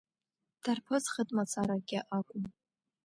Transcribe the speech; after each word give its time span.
Дарԥысхеит 0.63 1.29
мацарагьы 1.35 1.99
акәым… 2.17 2.45